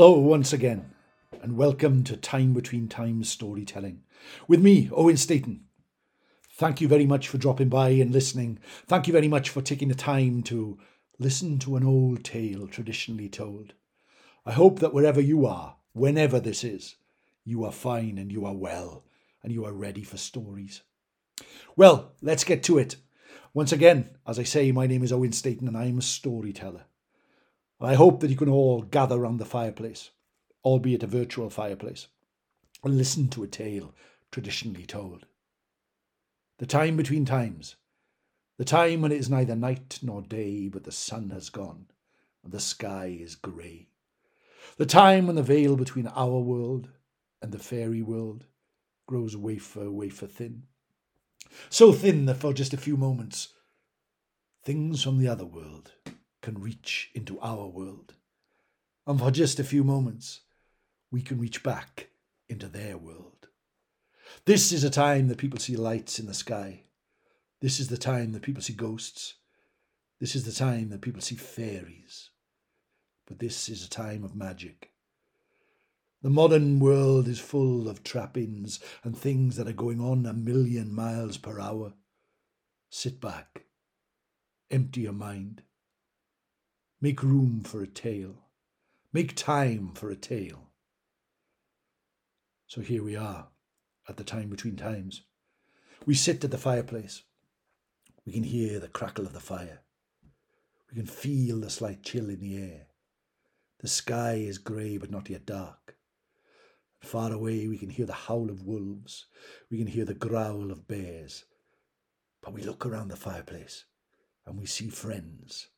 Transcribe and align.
Hello, 0.00 0.12
once 0.12 0.52
again, 0.52 0.92
and 1.42 1.56
welcome 1.56 2.04
to 2.04 2.16
Time 2.16 2.52
Between 2.54 2.86
Times 2.86 3.28
Storytelling 3.28 4.04
with 4.46 4.60
me, 4.60 4.88
Owen 4.92 5.16
Staten. 5.16 5.64
Thank 6.52 6.80
you 6.80 6.86
very 6.86 7.04
much 7.04 7.26
for 7.26 7.36
dropping 7.36 7.68
by 7.68 7.88
and 7.88 8.12
listening. 8.12 8.60
Thank 8.86 9.08
you 9.08 9.12
very 9.12 9.26
much 9.26 9.50
for 9.50 9.60
taking 9.60 9.88
the 9.88 9.96
time 9.96 10.44
to 10.44 10.78
listen 11.18 11.58
to 11.58 11.74
an 11.74 11.84
old 11.84 12.22
tale 12.22 12.68
traditionally 12.68 13.28
told. 13.28 13.72
I 14.46 14.52
hope 14.52 14.78
that 14.78 14.94
wherever 14.94 15.20
you 15.20 15.44
are, 15.46 15.78
whenever 15.94 16.38
this 16.38 16.62
is, 16.62 16.94
you 17.44 17.64
are 17.64 17.72
fine 17.72 18.18
and 18.18 18.30
you 18.30 18.46
are 18.46 18.54
well 18.54 19.02
and 19.42 19.52
you 19.52 19.64
are 19.64 19.72
ready 19.72 20.04
for 20.04 20.16
stories. 20.16 20.82
Well, 21.74 22.12
let's 22.22 22.44
get 22.44 22.62
to 22.62 22.78
it. 22.78 22.94
Once 23.52 23.72
again, 23.72 24.10
as 24.28 24.38
I 24.38 24.44
say, 24.44 24.70
my 24.70 24.86
name 24.86 25.02
is 25.02 25.12
Owen 25.12 25.32
Staten 25.32 25.66
and 25.66 25.76
I'm 25.76 25.98
a 25.98 26.02
storyteller. 26.02 26.84
I 27.80 27.94
hope 27.94 28.20
that 28.20 28.30
you 28.30 28.36
can 28.36 28.48
all 28.48 28.82
gather 28.82 29.18
round 29.18 29.38
the 29.38 29.44
fireplace, 29.44 30.10
albeit 30.64 31.04
a 31.04 31.06
virtual 31.06 31.48
fireplace, 31.48 32.08
and 32.82 32.98
listen 32.98 33.28
to 33.28 33.44
a 33.44 33.48
tale 33.48 33.94
traditionally 34.32 34.84
told. 34.84 35.26
The 36.58 36.66
time 36.66 36.96
between 36.96 37.24
times, 37.24 37.76
the 38.56 38.64
time 38.64 39.02
when 39.02 39.12
it 39.12 39.18
is 39.18 39.30
neither 39.30 39.54
night 39.54 40.00
nor 40.02 40.22
day, 40.22 40.68
but 40.68 40.82
the 40.82 40.92
sun 40.92 41.30
has 41.30 41.50
gone 41.50 41.86
and 42.42 42.52
the 42.52 42.58
sky 42.58 43.16
is 43.20 43.36
grey. 43.36 43.86
The 44.76 44.86
time 44.86 45.28
when 45.28 45.36
the 45.36 45.42
veil 45.44 45.76
between 45.76 46.08
our 46.08 46.40
world 46.40 46.88
and 47.40 47.52
the 47.52 47.58
fairy 47.60 48.02
world 48.02 48.46
grows 49.06 49.36
wafer, 49.36 49.90
wafer 49.90 50.26
thin. 50.26 50.64
So 51.70 51.92
thin 51.92 52.26
that 52.26 52.38
for 52.38 52.52
just 52.52 52.74
a 52.74 52.76
few 52.76 52.96
moments, 52.96 53.54
things 54.64 55.04
from 55.04 55.18
the 55.18 55.28
other 55.28 55.46
world 55.46 55.92
can 56.48 56.62
reach 56.62 57.10
into 57.14 57.38
our 57.40 57.66
world. 57.66 58.14
And 59.06 59.18
for 59.18 59.30
just 59.30 59.60
a 59.60 59.64
few 59.64 59.84
moments, 59.84 60.40
we 61.10 61.20
can 61.20 61.38
reach 61.38 61.62
back 61.62 62.08
into 62.48 62.68
their 62.68 62.96
world. 62.96 63.48
This 64.46 64.72
is 64.72 64.82
a 64.82 64.88
time 64.88 65.28
that 65.28 65.36
people 65.36 65.58
see 65.58 65.76
lights 65.76 66.18
in 66.18 66.24
the 66.24 66.32
sky. 66.32 66.84
This 67.60 67.78
is 67.78 67.88
the 67.88 67.98
time 67.98 68.32
that 68.32 68.40
people 68.40 68.62
see 68.62 68.72
ghosts. 68.72 69.34
This 70.20 70.34
is 70.34 70.44
the 70.44 70.52
time 70.52 70.88
that 70.88 71.02
people 71.02 71.20
see 71.20 71.34
fairies. 71.34 72.30
But 73.26 73.40
this 73.40 73.68
is 73.68 73.84
a 73.84 73.90
time 73.90 74.24
of 74.24 74.34
magic. 74.34 74.92
The 76.22 76.30
modern 76.30 76.80
world 76.80 77.28
is 77.28 77.38
full 77.38 77.90
of 77.90 78.02
trappings 78.02 78.80
and 79.04 79.14
things 79.14 79.56
that 79.56 79.68
are 79.68 79.72
going 79.72 80.00
on 80.00 80.24
a 80.24 80.32
million 80.32 80.94
miles 80.94 81.36
per 81.36 81.60
hour. 81.60 81.92
Sit 82.88 83.20
back, 83.20 83.66
empty 84.70 85.02
your 85.02 85.12
mind, 85.12 85.62
Make 87.00 87.22
room 87.22 87.62
for 87.62 87.80
a 87.80 87.86
tale. 87.86 88.34
Make 89.12 89.36
time 89.36 89.92
for 89.94 90.10
a 90.10 90.16
tale. 90.16 90.70
So 92.66 92.80
here 92.80 93.04
we 93.04 93.14
are 93.14 93.46
at 94.08 94.16
the 94.16 94.24
time 94.24 94.48
between 94.50 94.74
times. 94.74 95.22
We 96.06 96.14
sit 96.14 96.42
at 96.42 96.50
the 96.50 96.58
fireplace. 96.58 97.22
We 98.26 98.32
can 98.32 98.42
hear 98.42 98.80
the 98.80 98.88
crackle 98.88 99.26
of 99.26 99.32
the 99.32 99.38
fire. 99.38 99.82
We 100.90 100.96
can 100.96 101.06
feel 101.06 101.60
the 101.60 101.70
slight 101.70 102.02
chill 102.02 102.28
in 102.28 102.40
the 102.40 102.56
air. 102.56 102.86
The 103.78 103.88
sky 103.88 104.32
is 104.34 104.58
grey 104.58 104.98
but 104.98 105.10
not 105.10 105.30
yet 105.30 105.46
dark. 105.46 105.96
Far 106.98 107.32
away 107.32 107.68
we 107.68 107.78
can 107.78 107.90
hear 107.90 108.06
the 108.06 108.12
howl 108.12 108.50
of 108.50 108.64
wolves. 108.64 109.26
We 109.70 109.78
can 109.78 109.86
hear 109.86 110.04
the 110.04 110.14
growl 110.14 110.72
of 110.72 110.88
bears. 110.88 111.44
But 112.42 112.54
we 112.54 112.62
look 112.62 112.84
around 112.84 113.08
the 113.08 113.16
fireplace 113.16 113.84
and 114.44 114.58
we 114.58 114.66
see 114.66 114.88
friends 114.88 115.68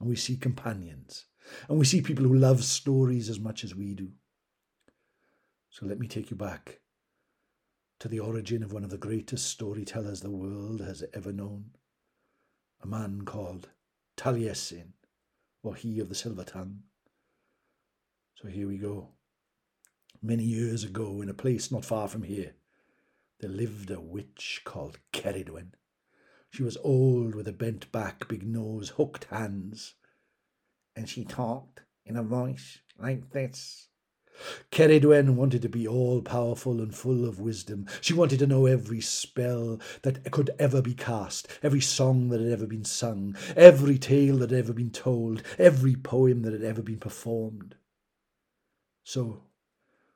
and 0.00 0.08
we 0.08 0.16
see 0.16 0.36
companions, 0.36 1.26
and 1.68 1.78
we 1.78 1.84
see 1.84 2.00
people 2.00 2.24
who 2.24 2.34
love 2.34 2.64
stories 2.64 3.28
as 3.28 3.40
much 3.40 3.64
as 3.64 3.74
we 3.74 3.94
do. 3.94 4.10
So 5.70 5.86
let 5.86 5.98
me 5.98 6.06
take 6.08 6.30
you 6.30 6.36
back 6.36 6.80
to 7.98 8.08
the 8.08 8.20
origin 8.20 8.62
of 8.62 8.72
one 8.72 8.84
of 8.84 8.90
the 8.90 8.98
greatest 8.98 9.46
storytellers 9.46 10.20
the 10.20 10.30
world 10.30 10.80
has 10.80 11.02
ever 11.14 11.32
known, 11.32 11.70
a 12.82 12.86
man 12.86 13.22
called 13.22 13.68
Taliesin, 14.16 14.92
or 15.62 15.74
he 15.74 15.98
of 16.00 16.08
the 16.08 16.14
silver 16.14 16.44
tongue. 16.44 16.80
So 18.34 18.48
here 18.48 18.68
we 18.68 18.76
go. 18.76 19.08
Many 20.22 20.44
years 20.44 20.84
ago, 20.84 21.22
in 21.22 21.28
a 21.28 21.34
place 21.34 21.70
not 21.70 21.84
far 21.84 22.08
from 22.08 22.22
here, 22.22 22.54
there 23.40 23.50
lived 23.50 23.90
a 23.90 24.00
witch 24.00 24.62
called 24.64 24.98
Ceridwen. 25.12 25.72
She 26.56 26.62
was 26.62 26.78
old 26.78 27.34
with 27.34 27.46
a 27.48 27.52
bent 27.52 27.92
back, 27.92 28.28
big 28.28 28.42
nose, 28.42 28.88
hooked 28.96 29.24
hands. 29.24 29.92
And 30.96 31.06
she 31.06 31.22
talked 31.22 31.82
in 32.06 32.16
a 32.16 32.22
voice 32.22 32.78
like 32.98 33.32
this. 33.32 33.88
Ceridwen 34.72 35.36
wanted 35.36 35.60
to 35.60 35.68
be 35.68 35.86
all 35.86 36.22
powerful 36.22 36.80
and 36.80 36.94
full 36.94 37.26
of 37.26 37.40
wisdom. 37.40 37.86
She 38.00 38.14
wanted 38.14 38.38
to 38.38 38.46
know 38.46 38.64
every 38.64 39.02
spell 39.02 39.78
that 40.00 40.30
could 40.30 40.48
ever 40.58 40.80
be 40.80 40.94
cast, 40.94 41.46
every 41.62 41.82
song 41.82 42.30
that 42.30 42.40
had 42.40 42.50
ever 42.50 42.66
been 42.66 42.86
sung, 42.86 43.36
every 43.54 43.98
tale 43.98 44.38
that 44.38 44.50
had 44.50 44.58
ever 44.58 44.72
been 44.72 44.90
told, 44.90 45.42
every 45.58 45.94
poem 45.94 46.40
that 46.40 46.54
had 46.54 46.64
ever 46.64 46.80
been 46.80 47.00
performed. 47.00 47.74
So 49.04 49.42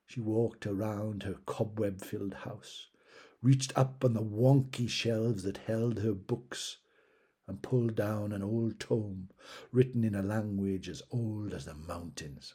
she 0.06 0.20
walked 0.20 0.66
around 0.66 1.24
her 1.24 1.36
cobweb 1.44 2.00
filled 2.00 2.32
house, 2.32 2.86
reached 3.42 3.76
up 3.76 4.04
on 4.04 4.14
the 4.14 4.22
wonky 4.22 4.88
shelves 4.88 5.42
that 5.42 5.58
held 5.58 5.98
her 6.00 6.12
books, 6.12 6.78
and 7.46 7.62
pulled 7.62 7.96
down 7.96 8.32
an 8.32 8.42
old 8.42 8.78
tome 8.78 9.28
written 9.72 10.04
in 10.04 10.14
a 10.14 10.22
language 10.22 10.88
as 10.88 11.02
old 11.10 11.52
as 11.52 11.64
the 11.64 11.74
mountains. 11.74 12.54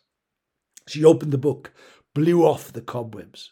She 0.88 1.04
opened 1.04 1.34
the 1.34 1.38
book, 1.38 1.74
blew 2.14 2.44
off 2.44 2.72
the 2.72 2.82
cobwebs, 2.82 3.52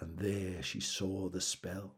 and 0.00 0.18
there 0.18 0.62
she 0.62 0.80
saw 0.80 1.28
the 1.28 1.40
spell. 1.40 1.96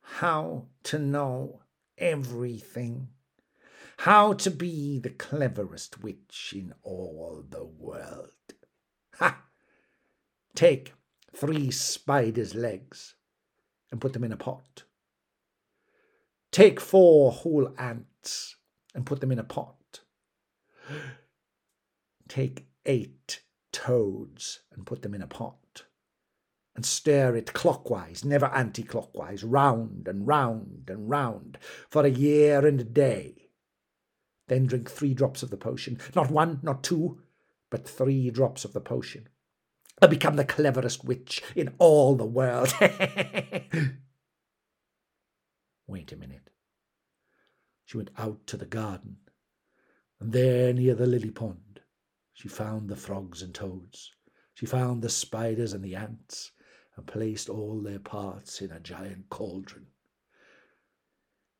How 0.00 0.68
to 0.84 0.98
know 0.98 1.60
everything. 1.98 3.08
How 3.98 4.32
to 4.34 4.50
be 4.50 4.98
the 4.98 5.10
cleverest 5.10 6.02
witch 6.02 6.54
in 6.56 6.74
all 6.82 7.44
the 7.48 7.64
world. 7.64 8.30
Ha! 9.18 9.44
Take 10.54 10.92
three 11.34 11.70
spiders' 11.70 12.54
legs 12.54 13.14
and 13.90 14.00
put 14.00 14.12
them 14.12 14.24
in 14.24 14.32
a 14.32 14.36
pot. 14.36 14.84
Take 16.50 16.80
four 16.80 17.32
whole 17.32 17.72
ants 17.78 18.56
and 18.94 19.06
put 19.06 19.20
them 19.20 19.32
in 19.32 19.38
a 19.38 19.44
pot. 19.44 20.00
Take 22.28 22.66
eight 22.84 23.42
toads 23.72 24.60
and 24.72 24.86
put 24.86 25.02
them 25.02 25.14
in 25.14 25.22
a 25.22 25.26
pot. 25.26 25.84
And 26.74 26.86
stir 26.86 27.36
it 27.36 27.52
clockwise, 27.52 28.24
never 28.24 28.46
anti 28.46 28.82
clockwise, 28.82 29.44
round 29.44 30.08
and 30.08 30.26
round 30.26 30.88
and 30.88 31.08
round 31.08 31.58
for 31.90 32.04
a 32.04 32.10
year 32.10 32.66
and 32.66 32.80
a 32.80 32.84
day. 32.84 33.50
Then 34.48 34.66
drink 34.66 34.90
three 34.90 35.12
drops 35.12 35.42
of 35.42 35.50
the 35.50 35.58
potion. 35.58 35.98
Not 36.14 36.30
one, 36.30 36.60
not 36.62 36.82
two, 36.82 37.20
but 37.70 37.86
three 37.86 38.30
drops 38.30 38.64
of 38.64 38.72
the 38.72 38.80
potion 38.80 39.28
and 40.00 40.10
become 40.10 40.36
the 40.36 40.44
cleverest 40.44 41.04
witch 41.04 41.42
in 41.54 41.74
all 41.78 42.16
the 42.16 42.24
world. 42.24 42.72
Wait 45.86 46.12
a 46.12 46.16
minute. 46.16 46.50
She 47.84 47.96
went 47.98 48.10
out 48.16 48.46
to 48.46 48.56
the 48.56 48.66
garden, 48.66 49.18
and 50.18 50.32
there 50.32 50.72
near 50.72 50.94
the 50.94 51.06
lily 51.06 51.30
pond 51.30 51.72
she 52.42 52.48
found 52.48 52.88
the 52.88 52.96
frogs 52.96 53.40
and 53.40 53.54
toads. 53.54 54.10
She 54.54 54.66
found 54.66 55.00
the 55.00 55.08
spiders 55.08 55.72
and 55.74 55.84
the 55.84 55.94
ants, 55.94 56.50
and 56.96 57.06
placed 57.06 57.48
all 57.48 57.80
their 57.80 58.00
parts 58.00 58.60
in 58.60 58.72
a 58.72 58.80
giant 58.80 59.28
cauldron. 59.28 59.86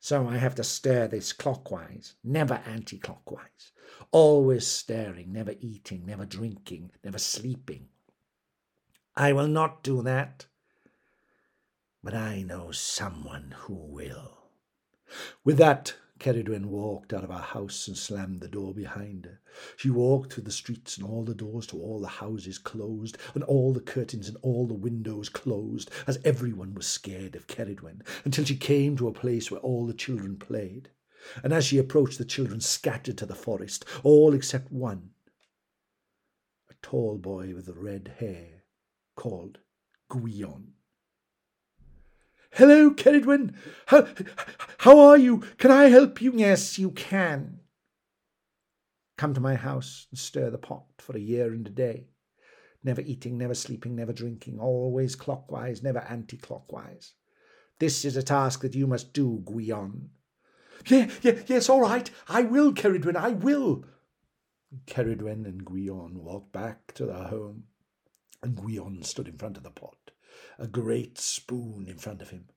So 0.01 0.27
I 0.27 0.39
have 0.39 0.57
to 0.57 0.65
stir 0.65 1.07
this 1.07 1.33
clockwise, 1.33 2.17
never 2.25 2.55
anti 2.67 2.99
clockwise, 2.99 3.71
always 4.11 4.67
stirring, 4.67 5.33
never 5.33 5.55
eating, 5.61 6.05
never 6.05 6.27
drinking, 6.27 6.91
never 7.05 7.19
sleeping, 7.19 7.89
I 9.17 9.35
will 9.35 9.49
not 9.49 9.83
do 9.83 10.01
that. 10.03 10.47
But 12.03 12.15
I 12.15 12.43
know 12.43 12.73
someone 12.73 13.55
who 13.59 13.75
will. 13.75 14.39
With 15.45 15.59
that, 15.59 15.97
Ceridwen 16.19 16.67
walked 16.71 17.13
out 17.13 17.23
of 17.23 17.29
her 17.29 17.37
house 17.37 17.87
and 17.87 17.99
slammed 17.99 18.41
the 18.41 18.49
door 18.49 18.73
behind 18.73 19.27
her. 19.27 19.41
She 19.77 19.91
walked 19.91 20.33
through 20.33 20.45
the 20.45 20.51
streets, 20.51 20.97
and 20.97 21.07
all 21.07 21.25
the 21.25 21.35
doors 21.35 21.67
to 21.67 21.79
all 21.79 22.01
the 22.01 22.09
houses 22.09 22.57
closed, 22.57 23.19
and 23.35 23.45
all 23.45 23.75
the 23.75 23.81
curtains 23.81 24.29
and 24.29 24.39
all 24.41 24.67
the 24.67 24.73
windows 24.73 25.29
closed, 25.29 25.91
as 26.07 26.19
everyone 26.25 26.73
was 26.73 26.87
scared 26.87 27.37
of 27.37 27.47
Ceridwen, 27.47 28.03
until 28.25 28.47
she 28.47 28.57
came 28.57 28.97
to 28.97 29.09
a 29.09 29.13
place 29.13 29.51
where 29.51 29.61
all 29.61 29.87
the 29.87 29.93
children 29.93 30.39
played. 30.39 30.89
And 31.45 31.53
as 31.53 31.67
she 31.67 31.77
approached, 31.77 32.17
the 32.17 32.25
children 32.25 32.63
scattered 32.63 33.19
to 33.19 33.27
the 33.27 33.35
forest, 33.35 33.85
all 34.03 34.33
except 34.33 34.73
one, 34.73 35.11
a 36.71 36.75
tall 36.81 37.19
boy 37.19 37.55
with 37.55 37.69
red 37.69 38.15
hair 38.19 38.62
called 39.15 39.59
Gwion. 40.11 40.73
Hello, 42.53 42.91
Ceridwen. 42.91 43.55
How, 43.87 44.07
how 44.79 44.99
are 44.99 45.17
you? 45.17 45.39
Can 45.57 45.71
I 45.71 45.85
help 45.85 46.21
you? 46.21 46.33
Yes, 46.37 46.79
you 46.79 46.91
can. 46.91 47.61
Come 49.17 49.33
to 49.35 49.41
my 49.41 49.55
house 49.55 50.07
and 50.11 50.19
stir 50.19 50.51
the 50.51 50.59
pot 50.59 50.85
for 50.99 51.17
a 51.17 51.21
year 51.21 51.53
and 51.53 51.67
a 51.67 51.71
day. 51.71 52.09
Never 52.85 53.01
eating, 53.01 53.39
never 53.39 53.55
sleeping, 53.55 53.95
never 53.95 54.13
drinking, 54.13 54.59
always 54.59 55.15
clockwise, 55.15 55.83
never 55.83 56.01
anti 56.01 56.37
clockwise. 56.37 57.15
This 57.79 58.05
is 58.05 58.17
a 58.17 58.23
task 58.23 58.61
that 58.63 58.75
you 58.75 58.87
must 58.87 59.13
do, 59.13 59.43
Gwion. 59.45 60.09
Yeah, 60.87 61.09
yeah, 61.23 61.39
yes, 61.47 61.69
all 61.69 61.81
right. 61.81 62.11
I 62.29 62.43
will, 62.43 62.73
Ceridwen, 62.73 63.17
I 63.17 63.31
will. 63.31 63.85
Ceridwen 64.87 65.47
and 65.47 65.65
Gwion 65.65 66.15
walked 66.15 66.53
back 66.53 66.93
to 66.95 67.07
their 67.07 67.25
home, 67.25 67.65
and 68.43 68.57
Gwion 68.57 69.05
stood 69.05 69.29
in 69.29 69.39
front 69.39 69.57
of 69.57 69.63
the 69.63 69.71
pot, 69.71 70.11
a 70.59 70.67
great 70.67 71.19
spoon 71.19 71.87
in 71.89 71.99
front 71.99 72.21
of 72.23 72.31
him, 72.31 72.49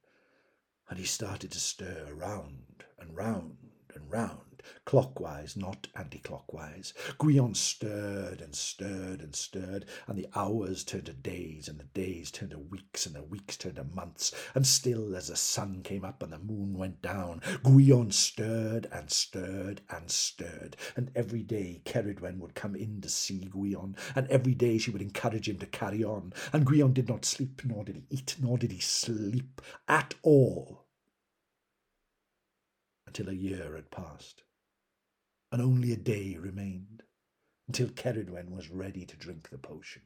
and 0.89 0.97
he 0.97 1.05
started 1.05 1.51
to 1.51 1.59
stir 1.59 2.13
round 2.13 2.85
and 2.99 3.15
round 3.15 3.57
and 3.93 4.11
round 4.11 4.54
clockwise, 4.85 5.55
not 5.55 5.87
anti 5.95 6.19
clockwise. 6.19 6.93
Gwion 7.19 7.55
stirred 7.55 8.41
and 8.41 8.55
stirred 8.55 9.21
and 9.21 9.35
stirred, 9.35 9.85
and 10.07 10.17
the 10.17 10.27
hours 10.35 10.83
turned 10.83 11.05
to 11.05 11.13
days, 11.13 11.67
and 11.67 11.79
the 11.79 11.85
days 11.85 12.31
turned 12.31 12.51
to 12.51 12.59
weeks, 12.59 13.05
and 13.05 13.15
the 13.15 13.23
weeks 13.23 13.57
turned 13.57 13.77
to 13.77 13.83
months. 13.83 14.33
And 14.53 14.65
still, 14.65 15.15
as 15.15 15.27
the 15.27 15.35
sun 15.35 15.81
came 15.83 16.05
up 16.05 16.21
and 16.21 16.31
the 16.31 16.39
moon 16.39 16.77
went 16.77 17.01
down, 17.01 17.41
Gwion 17.63 18.11
stirred 18.11 18.87
and 18.91 19.09
stirred 19.09 19.81
and 19.89 20.09
stirred. 20.09 20.77
And 20.95 21.11
every 21.15 21.43
day 21.43 21.81
Ceridwen 21.85 22.39
would 22.39 22.55
come 22.55 22.75
in 22.75 23.01
to 23.01 23.09
see 23.09 23.49
Gwion, 23.51 23.95
and 24.15 24.27
every 24.27 24.53
day 24.53 24.77
she 24.77 24.91
would 24.91 25.01
encourage 25.01 25.49
him 25.49 25.57
to 25.59 25.65
carry 25.65 26.03
on. 26.03 26.33
And 26.53 26.65
Gwion 26.65 26.93
did 26.93 27.09
not 27.09 27.25
sleep, 27.25 27.61
nor 27.65 27.83
did 27.83 27.95
he 27.95 28.05
eat, 28.09 28.35
nor 28.41 28.57
did 28.57 28.71
he 28.71 28.79
sleep 28.79 29.61
at 29.87 30.13
all 30.21 30.85
until 33.07 33.29
a 33.29 33.33
year 33.33 33.75
had 33.75 33.91
passed 33.91 34.43
and 35.55 35.63
only 35.63 35.93
a 35.93 35.95
day 35.95 36.35
remained 36.37 37.01
until 37.65 37.87
Ceridwen 37.87 38.49
was 38.49 38.69
ready 38.69 39.05
to 39.05 39.15
drink 39.15 39.49
the 39.49 39.57
potion. 39.57 40.01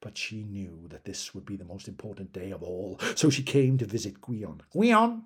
But 0.00 0.16
she 0.16 0.42
knew 0.42 0.86
that 0.88 1.04
this 1.04 1.34
would 1.34 1.44
be 1.44 1.58
the 1.58 1.66
most 1.66 1.86
important 1.86 2.32
day 2.32 2.50
of 2.50 2.62
all, 2.62 2.98
so 3.14 3.28
she 3.28 3.42
came 3.42 3.76
to 3.76 3.84
visit 3.84 4.22
Gwion. 4.22 4.60
Gwion, 4.74 5.24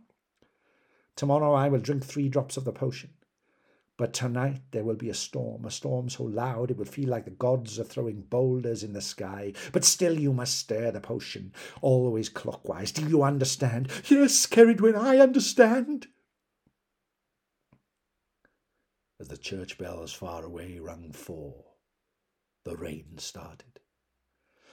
tomorrow 1.14 1.54
I 1.54 1.68
will 1.68 1.78
drink 1.78 2.04
three 2.04 2.28
drops 2.28 2.56
of 2.56 2.64
the 2.64 2.72
potion. 2.72 3.10
But 3.96 4.12
tonight 4.12 4.62
there 4.72 4.82
will 4.82 4.96
be 4.96 5.08
a 5.08 5.14
storm, 5.14 5.66
a 5.66 5.70
storm 5.70 6.08
so 6.08 6.24
loud 6.24 6.72
it 6.72 6.76
will 6.76 6.84
feel 6.84 7.08
like 7.08 7.24
the 7.24 7.30
gods 7.30 7.78
are 7.78 7.84
throwing 7.84 8.22
boulders 8.22 8.82
in 8.82 8.92
the 8.92 9.00
sky. 9.00 9.52
But 9.70 9.84
still 9.84 10.18
you 10.18 10.32
must 10.32 10.58
stir 10.58 10.90
the 10.90 11.00
potion, 11.00 11.52
always 11.80 12.28
clockwise. 12.28 12.90
Do 12.90 13.08
you 13.08 13.22
understand? 13.22 13.88
Yes, 14.08 14.44
Ceridwen, 14.46 14.96
I 14.96 15.18
understand. 15.18 16.08
As 19.22 19.28
the 19.28 19.38
church 19.38 19.78
bells 19.78 20.12
far 20.12 20.44
away 20.44 20.80
rung 20.80 21.12
four, 21.12 21.76
the 22.64 22.76
rain 22.76 23.18
started. 23.18 23.78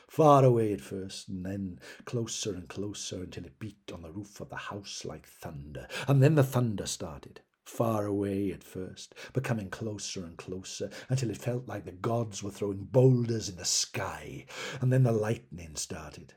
Far 0.07 0.43
away 0.43 0.73
at 0.73 0.81
first, 0.81 1.29
and 1.29 1.45
then 1.45 1.79
closer 2.05 2.55
and 2.55 2.67
closer 2.67 3.21
until 3.21 3.45
it 3.45 3.59
beat 3.59 3.91
on 3.93 4.01
the 4.01 4.11
roof 4.11 4.41
of 4.41 4.49
the 4.49 4.55
house 4.55 5.05
like 5.05 5.27
thunder. 5.27 5.87
And 6.07 6.23
then 6.23 6.33
the 6.33 6.43
thunder 6.43 6.87
started. 6.87 7.41
Far 7.63 8.07
away 8.07 8.51
at 8.51 8.63
first, 8.63 9.13
but 9.33 9.43
coming 9.43 9.69
closer 9.69 10.25
and 10.25 10.35
closer 10.35 10.89
until 11.09 11.29
it 11.29 11.37
felt 11.37 11.67
like 11.67 11.85
the 11.85 11.91
gods 11.91 12.41
were 12.41 12.49
throwing 12.49 12.85
boulders 12.85 13.49
in 13.49 13.55
the 13.55 13.65
sky. 13.65 14.47
And 14.81 14.91
then 14.91 15.03
the 15.03 15.11
lightning 15.11 15.75
started 15.75 16.33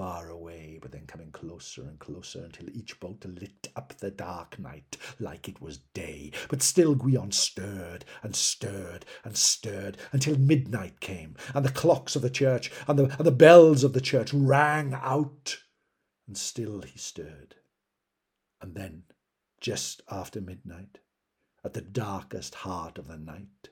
far 0.00 0.30
away, 0.30 0.78
but 0.80 0.92
then 0.92 1.04
coming 1.06 1.30
closer 1.30 1.82
and 1.82 1.98
closer 1.98 2.42
until 2.42 2.70
each 2.70 2.98
bolt 3.00 3.22
lit 3.26 3.68
up 3.76 3.92
the 3.98 4.10
dark 4.10 4.58
night 4.58 4.96
like 5.18 5.46
it 5.46 5.60
was 5.60 5.76
day. 5.92 6.32
But 6.48 6.62
still 6.62 6.96
Gwion 6.96 7.34
stirred 7.34 8.06
and 8.22 8.34
stirred 8.34 9.04
and 9.24 9.36
stirred 9.36 9.98
until 10.10 10.38
midnight 10.38 11.00
came, 11.00 11.36
and 11.54 11.66
the 11.66 11.70
clocks 11.70 12.16
of 12.16 12.22
the 12.22 12.30
church 12.30 12.72
and 12.88 12.98
the, 12.98 13.14
and 13.18 13.26
the 13.26 13.30
bells 13.30 13.84
of 13.84 13.92
the 13.92 14.00
church 14.00 14.32
rang 14.32 14.94
out, 14.94 15.58
and 16.26 16.34
still 16.34 16.80
he 16.80 16.96
stirred. 16.96 17.56
And 18.62 18.74
then, 18.74 19.02
just 19.60 20.00
after 20.10 20.40
midnight, 20.40 21.00
at 21.62 21.74
the 21.74 21.82
darkest 21.82 22.54
heart 22.54 22.96
of 22.96 23.06
the 23.06 23.18
night, 23.18 23.68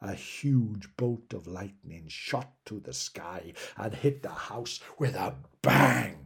a 0.00 0.14
huge 0.14 0.88
bolt 0.96 1.34
of 1.34 1.46
lightning 1.46 2.04
shot 2.06 2.52
through 2.64 2.80
the 2.80 2.92
sky 2.92 3.52
and 3.76 3.92
hit 3.94 4.22
the 4.22 4.30
house 4.30 4.80
with 4.98 5.14
a 5.14 5.34
bang. 5.68 6.16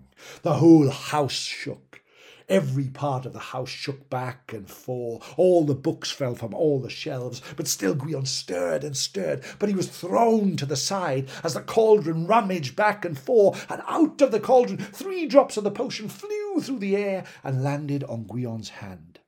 The 0.42 0.54
whole 0.54 0.88
house 0.88 1.32
shook. 1.32 2.00
Every 2.48 2.88
part 2.88 3.26
of 3.26 3.32
the 3.32 3.38
house 3.38 3.70
shook 3.70 4.08
back 4.08 4.52
and 4.52 4.70
forth. 4.70 5.34
All 5.36 5.64
the 5.64 5.74
books 5.74 6.12
fell 6.12 6.36
from 6.36 6.54
all 6.54 6.80
the 6.80 6.90
shelves, 6.90 7.42
but 7.56 7.66
still 7.66 7.96
Gwion 7.96 8.26
stirred 8.26 8.84
and 8.84 8.96
stirred. 8.96 9.42
But 9.58 9.68
he 9.68 9.74
was 9.74 9.88
thrown 9.88 10.56
to 10.56 10.66
the 10.66 10.76
side 10.76 11.28
as 11.42 11.54
the 11.54 11.60
cauldron 11.60 12.26
rummaged 12.26 12.76
back 12.76 13.04
and 13.04 13.18
forth, 13.18 13.68
and 13.68 13.82
out 13.88 14.20
of 14.22 14.30
the 14.30 14.38
cauldron 14.38 14.78
three 14.78 15.26
drops 15.26 15.56
of 15.56 15.64
the 15.64 15.70
potion 15.72 16.08
flew 16.08 16.60
through 16.60 16.78
the 16.78 16.96
air 16.96 17.24
and 17.42 17.64
landed 17.64 18.04
on 18.04 18.26
Gwion's 18.26 18.68
hand. 18.68 19.18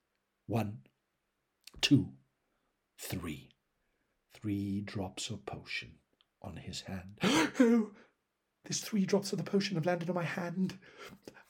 One, 0.46 0.78
two, 1.80 2.10
three. 2.98 3.50
Three 4.32 4.80
drops 4.82 5.30
of 5.30 5.46
potion 5.46 5.92
on 6.42 6.56
his 6.56 6.82
hand. 6.82 7.18
there's 8.64 8.80
three 8.80 9.04
drops 9.04 9.32
of 9.32 9.38
the 9.38 9.44
potion 9.44 9.76
have 9.76 9.86
landed 9.86 10.08
on 10.08 10.14
my 10.14 10.24
hand. 10.24 10.78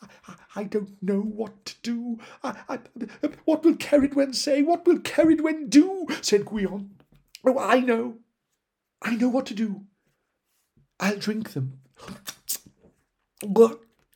I, 0.02 0.34
I 0.56 0.64
don't 0.64 1.00
know 1.02 1.20
what 1.20 1.64
to 1.66 1.74
do. 1.82 2.18
I, 2.42 2.78
what 3.44 3.64
will 3.64 3.74
Ceridwen 3.74 4.34
say? 4.34 4.62
What 4.62 4.86
will 4.86 4.98
Ceridwen 4.98 5.70
do? 5.70 6.06
said 6.20 6.44
Gwion. 6.44 6.90
Oh, 7.44 7.58
I 7.58 7.80
know. 7.80 8.18
I 9.02 9.16
know 9.16 9.28
what 9.28 9.46
to 9.46 9.54
do. 9.54 9.82
I'll 10.98 11.18
drink 11.18 11.52
them. 11.52 11.80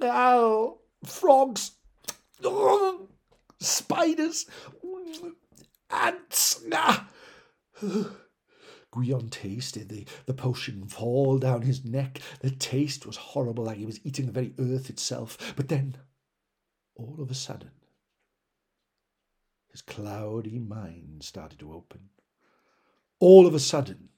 Oh, 0.00 0.78
frogs. 1.04 1.72
Spiders. 3.60 4.46
Ants. 5.90 6.62
Ah. 6.72 7.08
Gwion 8.98 9.30
tasted 9.30 9.88
the, 9.88 10.06
the 10.26 10.34
potion 10.34 10.86
fall 10.86 11.38
down 11.38 11.62
his 11.62 11.84
neck. 11.84 12.20
The 12.40 12.50
taste 12.50 13.06
was 13.06 13.16
horrible, 13.16 13.64
like 13.64 13.78
he 13.78 13.86
was 13.86 14.00
eating 14.04 14.26
the 14.26 14.32
very 14.32 14.54
earth 14.58 14.90
itself. 14.90 15.54
But 15.56 15.68
then, 15.68 15.96
all 16.96 17.16
of 17.20 17.30
a 17.30 17.34
sudden, 17.34 17.70
his 19.70 19.82
cloudy 19.82 20.58
mind 20.58 21.22
started 21.22 21.58
to 21.60 21.72
open. 21.72 22.10
All 23.20 23.46
of 23.46 23.54
a 23.54 23.60
sudden, 23.60 24.08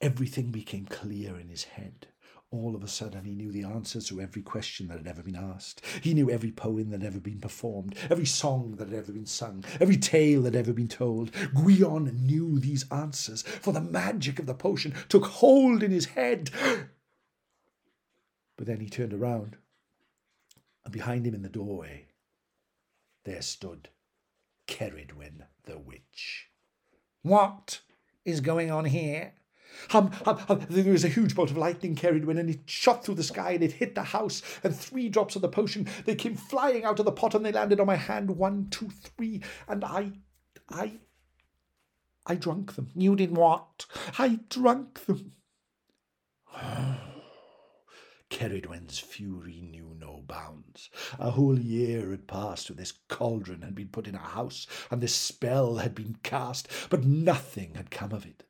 everything 0.00 0.50
became 0.50 0.86
clear 0.86 1.38
in 1.38 1.48
his 1.48 1.64
head. 1.64 2.08
All 2.52 2.76
of 2.76 2.84
a 2.84 2.88
sudden, 2.88 3.24
he 3.24 3.34
knew 3.34 3.50
the 3.50 3.64
answers 3.64 4.06
to 4.08 4.20
every 4.20 4.42
question 4.42 4.88
that 4.88 4.98
had 4.98 5.06
ever 5.06 5.22
been 5.22 5.36
asked. 5.36 5.80
He 6.02 6.12
knew 6.12 6.30
every 6.30 6.52
poem 6.52 6.90
that 6.90 7.00
had 7.00 7.06
ever 7.06 7.18
been 7.18 7.40
performed, 7.40 7.96
every 8.10 8.26
song 8.26 8.76
that 8.76 8.88
had 8.88 8.98
ever 8.98 9.10
been 9.10 9.24
sung, 9.24 9.64
every 9.80 9.96
tale 9.96 10.42
that 10.42 10.52
had 10.52 10.66
ever 10.66 10.74
been 10.74 10.86
told. 10.86 11.32
Gwion 11.32 12.12
knew 12.20 12.58
these 12.58 12.84
answers, 12.92 13.40
for 13.40 13.72
the 13.72 13.80
magic 13.80 14.38
of 14.38 14.44
the 14.44 14.52
potion 14.52 14.94
took 15.08 15.24
hold 15.24 15.82
in 15.82 15.90
his 15.90 16.04
head. 16.06 16.50
But 18.58 18.66
then 18.66 18.80
he 18.80 18.90
turned 18.90 19.14
around, 19.14 19.56
and 20.84 20.92
behind 20.92 21.26
him 21.26 21.34
in 21.34 21.42
the 21.42 21.48
doorway, 21.48 22.08
there 23.24 23.40
stood 23.40 23.88
Ceridwen 24.66 25.46
the 25.64 25.78
witch. 25.78 26.48
What 27.22 27.80
is 28.26 28.42
going 28.42 28.70
on 28.70 28.84
here? 28.84 29.32
Hum, 29.90 30.10
hum, 30.24 30.38
hum. 30.38 30.66
There 30.68 30.92
was 30.92 31.04
a 31.04 31.08
huge 31.08 31.34
bolt 31.34 31.50
of 31.50 31.56
lightning 31.56 31.94
Ceridwen, 31.94 32.38
and 32.38 32.50
it 32.50 32.60
shot 32.66 33.04
through 33.04 33.16
the 33.16 33.22
sky 33.22 33.52
and 33.52 33.62
it 33.62 33.72
hit 33.72 33.94
the 33.94 34.02
house. 34.02 34.42
And 34.62 34.74
three 34.74 35.08
drops 35.08 35.36
of 35.36 35.42
the 35.42 35.48
potion 35.48 35.88
they 36.04 36.14
came 36.14 36.36
flying 36.36 36.84
out 36.84 36.98
of 36.98 37.04
the 37.04 37.12
pot 37.12 37.34
and 37.34 37.44
they 37.44 37.52
landed 37.52 37.80
on 37.80 37.86
my 37.86 37.96
hand. 37.96 38.36
One, 38.36 38.68
two, 38.70 38.88
three, 38.88 39.42
and 39.68 39.84
I, 39.84 40.12
I, 40.68 40.98
I 42.26 42.34
drank 42.36 42.74
them. 42.74 42.90
You 42.94 43.16
did 43.16 43.36
what? 43.36 43.86
I 44.18 44.40
drank 44.48 45.06
them. 45.06 45.32
Ceridwen's 48.30 48.98
fury 48.98 49.60
knew 49.60 49.94
no 49.98 50.22
bounds. 50.26 50.88
A 51.18 51.30
whole 51.32 51.58
year 51.58 52.10
had 52.10 52.26
passed 52.26 52.70
when 52.70 52.78
this 52.78 52.94
cauldron 53.08 53.60
had 53.62 53.74
been 53.74 53.88
put 53.88 54.06
in 54.06 54.14
a 54.14 54.18
house 54.18 54.66
and 54.90 55.00
this 55.00 55.14
spell 55.14 55.76
had 55.76 55.94
been 55.94 56.16
cast, 56.22 56.68
but 56.88 57.04
nothing 57.04 57.74
had 57.74 57.90
come 57.90 58.12
of 58.12 58.24
it. 58.24 58.44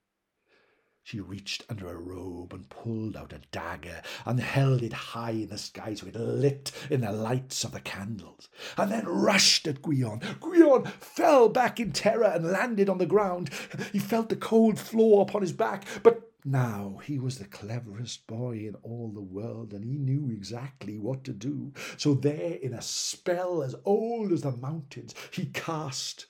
She 1.04 1.18
reached 1.18 1.64
under 1.68 1.88
a 1.88 1.99
robe 1.99 2.52
and 2.52 2.71
pulled 2.71 3.16
out 3.16 3.32
a 3.32 3.40
dagger 3.50 4.02
and 4.25 4.38
held 4.38 4.82
it 4.82 4.92
high 4.92 5.32
in 5.32 5.49
the 5.49 5.59
sky 5.59 5.94
so 5.94 6.06
it 6.06 6.14
lit 6.14 6.71
in 6.90 7.00
the 7.00 7.11
lights 7.11 7.64
of 7.64 7.73
the 7.73 7.80
candles, 7.80 8.49
and 8.78 8.90
then 8.90 9.06
rushed 9.06 9.66
at 9.66 9.82
Gwion. 9.82 10.21
Gwion 10.38 10.87
fell 10.87 11.49
back 11.49 11.80
in 11.80 11.92
terror 11.92 12.26
and 12.26 12.52
landed 12.52 12.88
on 12.88 12.99
the 12.99 13.06
ground. 13.06 13.50
He 13.92 13.99
felt 13.99 14.28
the 14.28 14.37
cold 14.37 14.78
floor 14.78 15.23
upon 15.23 15.42
his 15.42 15.52
back, 15.52 15.85
but 16.04 16.32
now 16.44 17.00
he 17.04 17.18
was 17.18 17.38
the 17.38 17.47
cleverest 17.47 18.26
boy 18.28 18.59
in 18.59 18.76
all 18.82 19.11
the 19.12 19.21
world, 19.21 19.73
and 19.73 19.85
he 19.85 19.99
knew 19.99 20.30
exactly 20.30 20.99
what 20.99 21.25
to 21.25 21.32
do. 21.32 21.73
So 21.97 22.14
there, 22.14 22.54
in 22.54 22.73
a 22.73 22.82
spell 22.82 23.62
as 23.62 23.75
old 23.85 24.32
as 24.32 24.42
the 24.42 24.52
mountains, 24.52 25.14
he 25.32 25.47
cast 25.47 26.26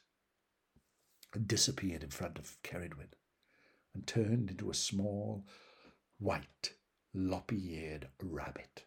and 1.35 1.47
disappeared 1.47 2.03
in 2.03 2.11
front 2.11 2.39
of 2.39 2.57
Ceridwen 2.63 3.09
and 3.95 4.07
turned 4.07 4.51
into 4.51 4.71
a 4.71 4.75
small, 4.75 5.45
white, 6.19 6.75
loppy 7.15 7.75
eared 7.75 8.09
rabbit 8.23 8.85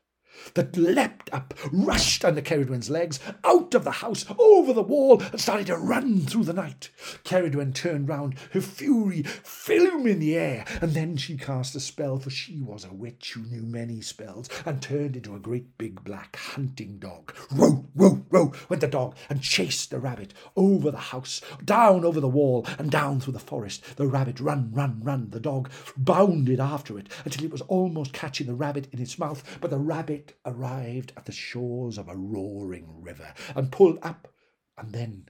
that 0.54 0.78
leapt 0.78 1.32
up, 1.34 1.54
rushed 1.72 2.24
under 2.24 2.42
Ceridwen's 2.42 2.90
legs, 2.90 3.20
out 3.44 3.74
of 3.74 3.84
the 3.84 3.92
house, 3.92 4.26
over 4.38 4.74
the 4.74 4.82
wall, 4.82 5.22
and 5.32 5.40
started 5.40 5.68
to 5.68 5.78
run 5.78 6.22
through 6.22 6.46
the 6.46 6.54
night. 6.54 6.90
Ceridwen 7.24 7.74
turned 7.74 8.08
round, 8.08 8.36
her 8.52 8.62
fury 8.62 9.24
filmed 9.24 10.08
in 10.08 10.20
the 10.20 10.36
air, 10.36 10.66
and 10.82 10.92
then 10.92 11.18
she 11.18 11.38
cast 11.38 11.76
a 11.76 11.80
spell, 11.80 12.18
for 12.18 12.30
she 12.30 12.62
was 12.62 12.86
a 12.86 12.94
witch 12.94 13.34
who 13.34 13.42
knew 13.42 13.64
many 13.64 14.02
spells, 14.02 14.50
and 14.66 14.82
turned 14.82 15.16
into 15.16 15.36
a 15.36 15.40
great 15.40 15.78
big 15.78 16.04
black 16.04 16.36
hunting 16.36 16.98
dog. 17.00 17.34
Row, 17.52 17.86
row, 17.96 18.24
row 18.30 18.54
went 18.70 18.82
the 18.82 18.88
dog, 18.88 19.16
and 19.30 19.42
chased 19.42 19.90
the 19.92 20.00
rabbit 20.00 20.34
over 20.56 20.92
the 20.92 20.98
house, 20.98 21.42
down 21.64 22.06
over 22.06 22.20
the 22.20 22.28
wall, 22.28 22.66
and 22.78 22.92
down 22.92 23.20
through 23.20 23.34
the 23.34 23.40
forest. 23.40 23.84
The 23.96 24.08
rabbit 24.08 24.40
run, 24.40 24.72
run, 24.74 25.02
run. 25.04 25.30
The 25.30 25.40
dog 25.40 25.70
bounded 25.98 26.60
after 26.60 26.98
it 27.00 27.10
until 27.24 27.46
it 27.46 27.52
was 27.52 27.62
almost 27.62 28.14
catching 28.14 28.48
the 28.48 28.54
rabbit 28.54 28.88
in 28.92 29.02
its 29.02 29.18
mouth, 29.18 29.58
but 29.62 29.70
the 29.70 29.78
rabbit 29.78 30.25
arrived 30.46 31.14
at 31.16 31.26
the 31.26 31.32
shores 31.32 31.98
of 31.98 32.08
a 32.08 32.16
roaring 32.16 33.02
river 33.02 33.34
and 33.56 33.72
pulled 33.72 34.00
up, 34.02 34.34
and 34.78 34.92
then 34.92 35.30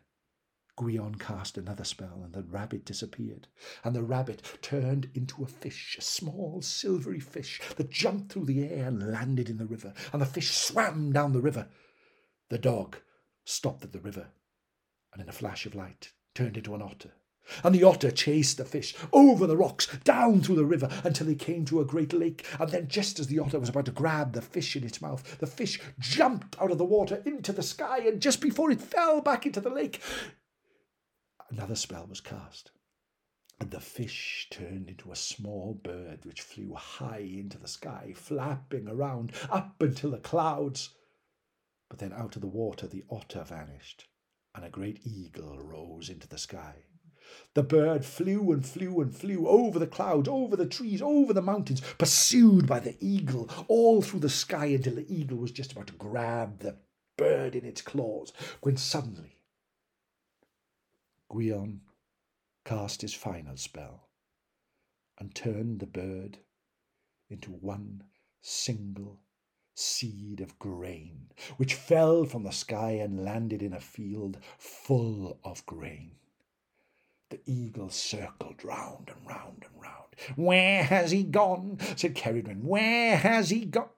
Gwion 0.78 1.18
cast 1.18 1.58
another 1.58 1.86
spell, 1.86 2.22
and 2.24 2.34
the 2.34 2.44
rabbit 2.44 2.84
disappeared. 2.86 3.48
And 3.84 3.96
the 3.96 4.04
rabbit 4.04 4.58
turned 4.62 5.10
into 5.14 5.44
a 5.44 5.48
fish, 5.48 5.96
a 5.98 6.02
small 6.02 6.62
silvery 6.62 7.20
fish 7.20 7.62
that 7.78 7.90
jumped 7.90 8.32
through 8.32 8.46
the 8.46 8.64
air 8.64 8.88
and 8.88 9.12
landed 9.12 9.50
in 9.50 9.58
the 9.58 9.66
river. 9.66 9.94
And 10.12 10.22
the 10.22 10.26
fish 10.26 10.52
swam 10.52 11.14
down 11.14 11.32
the 11.32 11.42
river. 11.42 11.70
The 12.50 12.58
dog 12.58 12.98
stopped 13.46 13.86
at 13.86 13.94
the 13.94 14.02
river, 14.02 14.28
and 15.14 15.22
in 15.22 15.30
a 15.30 15.34
flash 15.34 15.66
of 15.66 15.76
light 15.76 16.12
turned 16.34 16.58
into 16.58 16.76
an 16.76 16.82
otter. 16.82 17.14
And 17.64 17.74
the 17.74 17.84
otter 17.84 18.12
chased 18.12 18.58
the 18.58 18.66
fish 18.66 18.96
over 19.14 19.46
the 19.48 19.58
rocks, 19.58 19.88
down 20.04 20.42
through 20.42 20.56
the 20.56 20.66
river, 20.66 20.90
until 21.04 21.28
he 21.28 21.36
came 21.36 21.66
to 21.66 21.82
a 21.82 21.86
great 21.86 22.14
lake. 22.14 22.46
And 22.60 22.70
then, 22.70 22.88
just 22.88 23.20
as 23.20 23.28
the 23.28 23.40
otter 23.40 23.60
was 23.60 23.70
about 23.70 23.86
to 23.86 23.92
grab 23.92 24.34
the 24.34 24.42
fish 24.42 24.76
in 24.76 24.84
its 24.84 25.02
mouth, 25.02 25.38
the 25.40 25.48
fish 25.48 25.80
jumped 26.00 26.60
out 26.62 26.72
of 26.72 26.78
the 26.78 26.86
water 26.86 27.22
into 27.26 27.54
the 27.54 27.64
sky, 27.64 28.00
and 28.00 28.22
just 28.22 28.42
before 28.42 28.72
it 28.72 28.82
fell 28.82 29.22
back 29.22 29.46
into 29.46 29.62
the 29.62 29.70
lake, 29.70 30.02
another 31.50 31.76
spell 31.76 32.08
was 32.08 32.22
cast. 32.22 32.72
And 33.60 33.72
the 33.72 33.80
fish 33.80 34.48
turned 34.52 34.90
into 34.90 35.12
a 35.12 35.16
small 35.16 35.74
bird 35.82 36.26
which 36.26 36.42
flew 36.42 36.74
high 36.74 37.20
into 37.20 37.58
the 37.58 37.70
sky, 37.70 38.14
flapping 38.14 38.88
around 38.88 39.32
up 39.50 39.82
until 39.82 40.12
the 40.12 40.18
clouds. 40.18 40.90
But 41.90 42.00
then 42.00 42.12
out 42.12 42.36
of 42.36 42.42
the 42.42 42.48
water 42.48 42.88
the 42.88 43.06
otter 43.10 43.44
vanished, 43.44 44.10
and 44.54 44.66
a 44.66 44.70
great 44.70 45.00
eagle 45.06 45.60
rose 45.60 46.10
into 46.10 46.28
the 46.28 46.38
sky. 46.38 46.84
The 47.54 47.64
bird 47.64 48.06
flew 48.06 48.52
and 48.52 48.66
flew 48.66 49.02
and 49.02 49.16
flew 49.16 49.48
over 49.48 49.80
the 49.80 49.88
clouds, 49.88 50.28
over 50.28 50.56
the 50.56 50.66
trees, 50.66 51.02
over 51.02 51.34
the 51.34 51.42
mountains, 51.42 51.82
pursued 51.98 52.68
by 52.68 52.80
the 52.80 52.98
eagle, 53.00 53.50
all 53.68 54.02
through 54.02 54.20
the 54.20 54.30
sky 54.30 54.68
until 54.68 54.96
the 54.96 55.12
eagle 55.14 55.38
was 55.38 55.52
just 55.52 55.72
about 55.72 55.88
to 55.88 55.94
grab 55.94 56.60
the 56.60 56.78
bird 57.18 57.56
in 57.56 57.66
its 57.66 57.82
claws, 57.82 58.34
when 58.62 58.78
suddenly 58.78 59.40
Gwion 61.32 61.80
cast 62.66 63.02
his 63.02 63.14
final 63.14 63.58
spell 63.58 64.10
and 65.18 65.34
turned 65.34 65.80
the 65.80 65.86
bird 65.86 66.40
into 67.30 67.52
one 67.52 68.04
single 68.42 69.22
seed 69.74 70.40
of 70.42 70.58
grain, 70.60 71.32
which 71.58 71.74
fell 71.74 72.26
from 72.26 72.44
the 72.44 72.52
sky 72.52 72.92
and 72.92 73.24
landed 73.24 73.62
in 73.62 73.74
a 73.74 73.80
field 73.80 74.40
full 74.58 75.40
of 75.44 75.66
grain. 75.66 76.12
The 77.30 77.40
eagle 77.46 77.90
circled 77.90 78.64
round 78.64 79.10
and 79.10 79.28
round 79.28 79.66
and 79.66 79.82
round. 79.82 80.16
Where 80.36 80.84
has 80.84 81.12
he 81.12 81.24
gone? 81.24 81.78
said 81.96 82.16
Ceridwen. 82.16 82.64
Where 82.64 83.18
has 83.18 83.50
he 83.50 83.66
gone? 83.66 83.90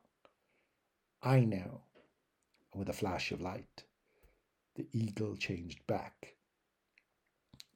I 1.22 1.42
know. 1.42 1.82
And 2.72 2.80
with 2.80 2.90
a 2.90 2.94
flash 2.94 3.32
of 3.32 3.42
light, 3.42 3.84
the 4.76 4.88
eagle 4.94 5.36
changed 5.36 5.86
back, 5.88 6.36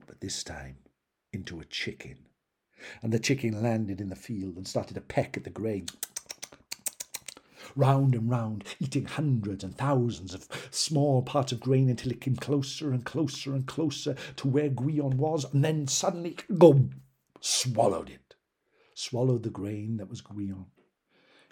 but 0.05 0.21
this 0.21 0.43
time 0.43 0.77
into 1.33 1.59
a 1.59 1.65
chicken. 1.65 2.27
And 3.01 3.11
the 3.11 3.19
chicken 3.19 3.61
landed 3.61 4.01
in 4.01 4.09
the 4.09 4.15
field 4.15 4.55
and 4.55 4.67
started 4.67 4.93
to 4.95 5.01
peck 5.01 5.37
at 5.37 5.43
the 5.43 5.49
grain 5.49 5.87
round 7.75 8.15
and 8.15 8.29
round, 8.29 8.63
eating 8.79 9.05
hundreds 9.05 9.63
and 9.63 9.77
thousands 9.77 10.33
of 10.33 10.47
small 10.71 11.21
parts 11.21 11.51
of 11.51 11.59
grain 11.59 11.89
until 11.89 12.11
it 12.11 12.21
came 12.21 12.35
closer 12.35 12.91
and 12.91 13.05
closer 13.05 13.53
and 13.53 13.65
closer 13.65 14.15
to 14.37 14.47
where 14.47 14.69
Gwion 14.69 15.15
was, 15.15 15.45
and 15.53 15.63
then 15.63 15.87
suddenly, 15.87 16.37
go, 16.57 16.89
swallowed 17.39 18.09
it. 18.09 18.35
Swallowed 18.93 19.43
the 19.43 19.49
grain 19.49 19.97
that 19.97 20.09
was 20.09 20.21
Gwion. 20.21 20.65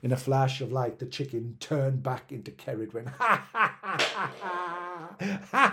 In 0.02 0.14
a 0.14 0.18
flash 0.18 0.62
of 0.62 0.72
light, 0.72 1.00
the 1.00 1.06
chicken 1.06 1.58
turned 1.60 2.02
back 2.02 2.32
into 2.32 2.52
Ceridwen. 2.52 3.08
Ha 3.08 3.48
ha 3.52 3.78
ha 3.82 3.98
ha! 4.08 4.34
ha! 5.52 5.70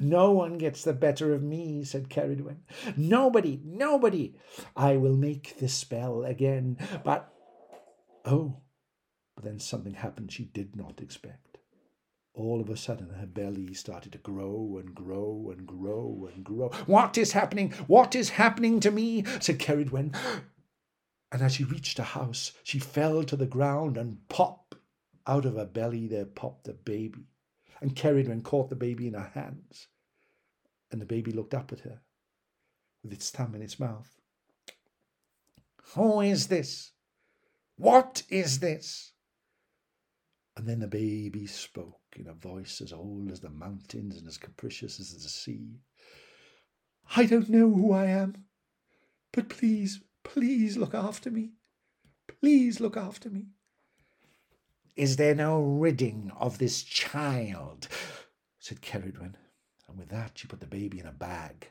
No 0.00 0.32
one 0.32 0.58
gets 0.58 0.82
the 0.82 0.92
better 0.92 1.34
of 1.34 1.42
me, 1.42 1.84
said 1.84 2.08
Ceridwen. 2.08 2.58
Nobody, 2.96 3.60
nobody. 3.64 4.34
I 4.74 4.96
will 4.96 5.16
make 5.16 5.58
this 5.58 5.74
spell 5.74 6.24
again, 6.24 6.78
but 7.04 7.32
Oh, 8.26 8.56
but 9.36 9.44
then 9.44 9.60
something 9.60 9.94
happened 9.94 10.32
she 10.32 10.44
did 10.44 10.74
not 10.74 11.00
expect. 11.00 11.58
All 12.34 12.60
of 12.60 12.68
a 12.68 12.76
sudden, 12.76 13.10
her 13.10 13.26
belly 13.26 13.72
started 13.72 14.12
to 14.12 14.18
grow 14.18 14.78
and 14.78 14.94
grow 14.94 15.52
and 15.56 15.66
grow 15.66 16.28
and 16.34 16.44
grow. 16.44 16.68
What 16.86 17.16
is 17.16 17.32
happening? 17.32 17.70
What 17.86 18.14
is 18.14 18.30
happening 18.30 18.80
to 18.80 18.90
me? 18.90 19.24
said 19.40 19.58
Ceridwen. 19.58 20.14
And 21.32 21.42
as 21.42 21.54
she 21.54 21.64
reached 21.64 21.98
a 21.98 22.04
house, 22.04 22.52
she 22.62 22.78
fell 22.78 23.24
to 23.24 23.36
the 23.36 23.46
ground 23.46 23.96
and 23.96 24.26
pop 24.28 24.76
out 25.26 25.44
of 25.44 25.56
her 25.56 25.66
belly 25.66 26.06
there 26.06 26.24
popped 26.24 26.68
a 26.68 26.72
baby. 26.72 27.26
And 27.80 27.96
Ceridwen 27.96 28.42
caught 28.42 28.70
the 28.70 28.76
baby 28.76 29.08
in 29.08 29.14
her 29.14 29.32
hands. 29.34 29.88
And 30.90 31.00
the 31.00 31.06
baby 31.06 31.32
looked 31.32 31.52
up 31.52 31.72
at 31.72 31.80
her 31.80 32.00
with 33.02 33.12
its 33.12 33.30
thumb 33.30 33.54
in 33.54 33.62
its 33.62 33.80
mouth. 33.80 34.16
Who 35.94 36.20
is 36.20 36.46
this? 36.46 36.92
What 37.76 38.22
is 38.28 38.60
this? 38.60 39.12
And 40.56 40.66
then 40.66 40.80
the 40.80 40.88
baby 40.88 41.46
spoke 41.46 42.00
in 42.16 42.26
a 42.26 42.32
voice 42.32 42.80
as 42.80 42.92
old 42.92 43.30
as 43.30 43.40
the 43.40 43.50
mountains 43.50 44.16
and 44.16 44.26
as 44.26 44.38
capricious 44.38 44.98
as 44.98 45.12
the 45.22 45.28
sea. 45.28 45.80
I 47.14 47.26
don't 47.26 47.50
know 47.50 47.70
who 47.70 47.92
I 47.92 48.06
am, 48.06 48.46
but 49.32 49.50
please, 49.50 50.00
please 50.24 50.78
look 50.78 50.94
after 50.94 51.30
me. 51.30 51.52
Please 52.26 52.80
look 52.80 52.96
after 52.96 53.28
me. 53.28 53.48
Is 54.96 55.16
there 55.16 55.34
no 55.34 55.60
ridding 55.60 56.32
of 56.40 56.56
this 56.56 56.82
child? 56.82 57.88
said 58.58 58.80
Ceridwen. 58.80 59.34
And 59.86 59.98
with 59.98 60.08
that 60.08 60.32
she 60.38 60.48
put 60.48 60.60
the 60.60 60.66
baby 60.66 60.98
in 60.98 61.06
a 61.06 61.12
bag 61.12 61.70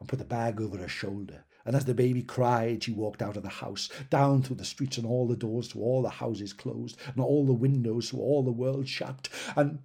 and 0.00 0.08
put 0.08 0.18
the 0.18 0.24
bag 0.24 0.60
over 0.60 0.76
her 0.78 0.88
shoulder 0.88 1.44
and 1.64 1.74
as 1.74 1.84
the 1.84 1.94
baby 1.94 2.22
cried, 2.22 2.84
she 2.84 2.92
walked 2.92 3.22
out 3.22 3.36
of 3.36 3.42
the 3.42 3.48
house, 3.48 3.88
down 4.10 4.42
through 4.42 4.56
the 4.56 4.64
streets, 4.64 4.98
and 4.98 5.06
all 5.06 5.26
the 5.26 5.36
doors 5.36 5.68
to 5.68 5.80
all 5.80 6.02
the 6.02 6.10
houses 6.10 6.52
closed, 6.52 6.96
and 7.06 7.20
all 7.20 7.46
the 7.46 7.52
windows 7.52 8.10
to 8.10 8.18
all 8.18 8.42
the 8.42 8.52
world 8.52 8.88
shut. 8.88 9.28
And 9.56 9.80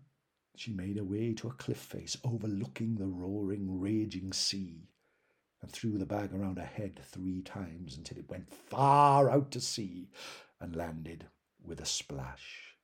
she 0.56 0.74
made 0.74 0.98
her 0.98 1.04
way 1.06 1.34
to 1.36 1.48
a 1.48 1.54
cliff 1.54 1.78
face 1.78 2.18
overlooking 2.24 2.96
the 2.96 3.08
roaring, 3.08 3.80
raging 3.80 4.34
sea, 4.34 4.90
and 5.62 5.72
threw 5.72 5.98
the 5.98 6.06
bag 6.06 6.34
around 6.34 6.58
her 6.58 6.66
head 6.66 7.00
three 7.02 7.42
times 7.42 7.96
until 7.96 8.18
it 8.18 8.30
went 8.30 8.54
far 8.54 9.30
out 9.30 9.52
to 9.52 9.62
sea 9.62 10.10
and 10.60 10.76
landed 10.76 11.28
with 11.64 11.80
a 11.80 11.86
splash. 11.86 12.76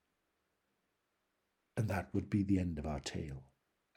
And 1.75 1.89
that 1.89 2.09
would 2.13 2.29
be 2.29 2.43
the 2.43 2.59
end 2.59 2.79
of 2.79 2.85
our 2.85 3.01
tale, 3.01 3.43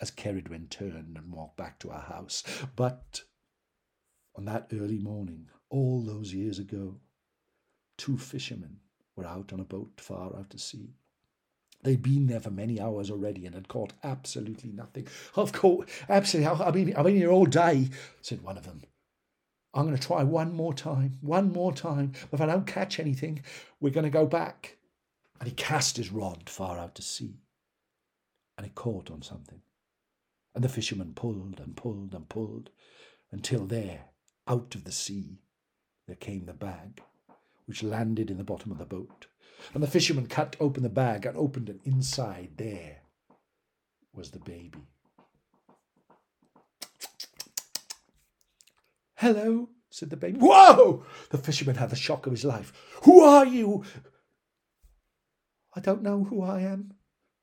as 0.00 0.10
Ceridwen 0.10 0.68
turned 0.68 1.16
and 1.16 1.32
walked 1.32 1.56
back 1.56 1.78
to 1.80 1.90
our 1.90 2.00
house. 2.00 2.42
But 2.74 3.22
on 4.38 4.44
that 4.44 4.68
early 4.72 4.98
morning, 4.98 5.48
all 5.68 6.00
those 6.00 6.32
years 6.32 6.60
ago, 6.60 6.94
two 7.98 8.16
fishermen 8.16 8.78
were 9.16 9.26
out 9.26 9.52
on 9.52 9.58
a 9.58 9.64
boat 9.64 9.90
far 9.96 10.36
out 10.36 10.48
to 10.50 10.58
sea. 10.58 10.94
They'd 11.82 12.02
been 12.02 12.28
there 12.28 12.40
for 12.40 12.52
many 12.52 12.80
hours 12.80 13.10
already 13.10 13.46
and 13.46 13.54
had 13.54 13.66
caught 13.66 13.94
absolutely 14.04 14.70
nothing. 14.70 15.08
Of 15.34 15.52
course, 15.52 15.90
absolutely. 16.08 16.64
I've 16.64 16.72
been, 16.72 16.96
I've 16.96 17.04
been 17.04 17.16
here 17.16 17.32
all 17.32 17.46
day, 17.46 17.90
said 18.20 18.42
one 18.42 18.56
of 18.56 18.64
them. 18.64 18.82
I'm 19.74 19.86
going 19.86 19.96
to 19.96 20.06
try 20.06 20.22
one 20.22 20.54
more 20.54 20.72
time, 20.72 21.18
one 21.20 21.52
more 21.52 21.72
time. 21.72 22.12
If 22.32 22.40
I 22.40 22.46
don't 22.46 22.66
catch 22.66 23.00
anything, 23.00 23.42
we're 23.80 23.90
going 23.90 24.04
to 24.04 24.10
go 24.10 24.24
back. 24.24 24.76
And 25.40 25.48
he 25.48 25.54
cast 25.54 25.96
his 25.96 26.12
rod 26.12 26.48
far 26.48 26.78
out 26.78 26.94
to 26.96 27.02
sea, 27.02 27.40
and 28.56 28.66
it 28.66 28.74
caught 28.74 29.10
on 29.10 29.22
something. 29.22 29.62
And 30.54 30.62
the 30.62 30.68
fisherman 30.68 31.12
pulled 31.14 31.60
and 31.60 31.76
pulled 31.76 32.14
and 32.14 32.28
pulled 32.28 32.70
until 33.30 33.66
there, 33.66 34.06
out 34.48 34.74
of 34.74 34.84
the 34.84 34.92
sea 34.92 35.42
there 36.06 36.16
came 36.16 36.46
the 36.46 36.54
bag, 36.54 37.02
which 37.66 37.82
landed 37.82 38.30
in 38.30 38.38
the 38.38 38.44
bottom 38.44 38.72
of 38.72 38.78
the 38.78 38.86
boat. 38.86 39.26
And 39.74 39.82
the 39.82 39.88
fisherman 39.88 40.26
cut 40.26 40.56
open 40.58 40.82
the 40.82 40.88
bag 40.88 41.26
and 41.26 41.36
opened 41.36 41.68
it. 41.68 41.80
Inside 41.84 42.52
there 42.56 43.02
was 44.14 44.30
the 44.30 44.38
baby. 44.38 44.88
Hello, 49.16 49.68
said 49.90 50.10
the 50.10 50.16
baby. 50.16 50.38
Whoa! 50.38 51.04
The 51.30 51.38
fisherman 51.38 51.76
had 51.76 51.90
the 51.90 51.96
shock 51.96 52.26
of 52.26 52.32
his 52.32 52.44
life. 52.44 52.72
Who 53.02 53.20
are 53.20 53.44
you? 53.44 53.84
I 55.74 55.80
don't 55.80 56.02
know 56.02 56.24
who 56.24 56.42
I 56.42 56.60
am, 56.60 56.94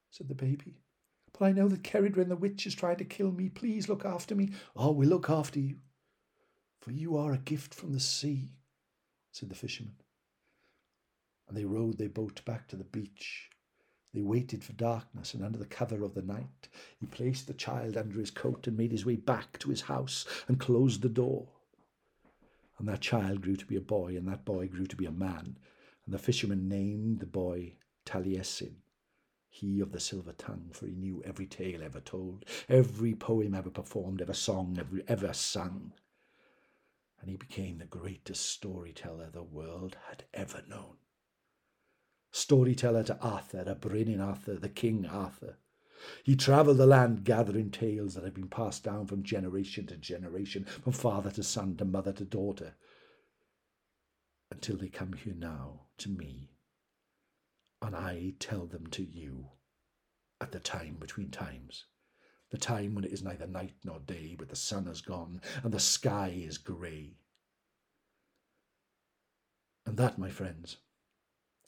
said 0.10 0.30
the 0.30 0.36
baby. 0.36 0.80
But 1.38 1.46
I 1.46 1.52
know 1.52 1.68
that 1.68 1.84
Ceridwen 1.84 2.30
the 2.30 2.38
witch 2.38 2.66
is 2.66 2.76
trying 2.76 2.98
to 2.98 3.06
kill 3.06 3.32
me. 3.32 3.50
Please 3.50 3.90
look 3.90 4.06
after 4.06 4.36
me. 4.36 4.52
Oh, 4.76 4.92
we'll 4.92 5.10
look 5.10 5.30
after 5.30 5.60
you. 5.60 5.76
For 6.86 6.92
you 6.92 7.18
are 7.18 7.34
a 7.34 7.40
gift 7.40 7.74
from 7.74 7.94
the 7.94 8.00
sea, 8.00 8.52
said 9.32 9.50
the 9.50 9.56
fisherman. 9.56 9.96
And 11.48 11.58
they 11.58 11.66
rowed 11.66 11.98
their 11.98 12.10
boat 12.10 12.46
back 12.46 12.68
to 12.68 12.76
the 12.76 12.84
beach. 12.84 13.50
They 14.14 14.22
waited 14.22 14.64
for 14.64 14.74
darkness, 14.74 15.34
and 15.34 15.44
under 15.44 15.58
the 15.58 15.66
cover 15.66 16.04
of 16.04 16.14
the 16.14 16.22
night, 16.22 16.70
he 17.00 17.08
placed 17.08 17.48
the 17.48 17.56
child 17.56 17.98
under 17.98 18.20
his 18.20 18.30
coat 18.30 18.68
and 18.68 18.78
made 18.78 18.92
his 18.92 19.04
way 19.04 19.16
back 19.16 19.58
to 19.60 19.72
his 19.72 19.82
house 19.82 20.28
and 20.48 20.60
closed 20.60 21.02
the 21.02 21.10
door. 21.10 21.48
And 22.78 22.88
that 22.88 23.02
child 23.02 23.42
grew 23.42 23.56
to 23.56 23.66
be 23.66 23.78
a 23.78 23.82
boy, 23.82 24.16
and 24.16 24.28
that 24.28 24.46
boy 24.46 24.68
grew 24.68 24.86
to 24.86 24.96
be 24.96 25.08
a 25.08 25.12
man. 25.12 25.58
And 26.06 26.14
the 26.14 26.20
fisherman 26.20 26.70
named 26.70 27.20
the 27.20 27.26
boy 27.26 27.78
Taliesin, 28.06 28.76
he 29.50 29.80
of 29.80 29.92
the 29.92 30.00
silver 30.00 30.34
tongue, 30.34 30.70
for 30.72 30.86
he 30.86 30.94
knew 30.94 31.24
every 31.26 31.48
tale 31.48 31.82
ever 31.82 32.00
told, 32.00 32.46
every 32.70 33.16
poem 33.16 33.56
ever 33.56 33.72
performed, 33.72 34.22
every 34.22 34.36
song 34.36 34.78
ever, 34.80 35.02
ever 35.08 35.34
sung. 35.34 35.92
And 37.26 37.32
he 37.32 37.38
became 37.38 37.80
the 37.80 37.86
greatest 37.86 38.46
storyteller 38.46 39.32
the 39.32 39.42
world 39.42 39.98
had 40.10 40.26
ever 40.32 40.62
known 40.68 40.98
storyteller 42.32 43.02
to 43.02 43.18
Arthur, 43.20 43.64
a 43.66 43.74
Brenin 43.74 44.22
Arthur, 44.22 44.58
the 44.58 44.70
King 44.70 45.08
Arthur. 45.08 45.58
He 46.24 46.36
travelled 46.36 46.78
the 46.78 46.86
land 46.86 47.24
gathering 47.24 47.72
tales 47.72 48.14
that 48.14 48.24
had 48.24 48.36
been 48.36 48.48
passed 48.48 48.84
down 48.84 49.08
from 49.08 49.24
generation 49.24 49.88
to 49.88 49.98
generation, 49.98 50.66
from 50.66 50.94
father 50.94 51.32
to 51.32 51.42
son, 51.42 51.76
to 51.78 51.86
mother 51.86 52.14
to 52.14 52.26
daughter, 52.26 52.76
until 54.52 54.78
they 54.78 54.90
come 54.90 55.14
here 55.14 55.34
now 55.34 55.88
to 55.98 56.10
me, 56.10 56.52
and 57.82 57.96
I 57.96 58.36
tell 58.38 58.68
them 58.68 58.86
to 58.92 59.04
you 59.04 59.48
at 60.40 60.52
the 60.52 60.60
time 60.60 60.98
between 61.00 61.32
times, 61.32 61.86
the 62.56 62.62
time 62.62 62.96
when 62.96 63.04
it 63.04 63.12
is 63.12 63.22
neither 63.22 63.46
night 63.46 63.74
nor 63.84 64.00
day, 64.00 64.34
but 64.40 64.48
the 64.48 64.56
sun 64.56 64.86
has 64.86 65.02
gone 65.02 65.42
and 65.62 65.74
the 65.74 65.80
sky 65.80 66.34
is 66.34 66.58
grey. 66.58 67.18
And 69.86 69.98
that, 69.98 70.18
my 70.18 70.30
friends, 70.30 70.78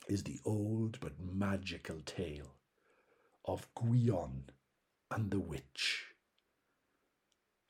is 0.08 0.24
the 0.24 0.40
old 0.46 0.98
but 1.02 1.20
magical 1.20 2.00
tale 2.06 2.54
of 3.44 3.68
Gwion 3.76 4.44
and 5.12 5.30
the 5.30 5.42
witch. 5.42 6.06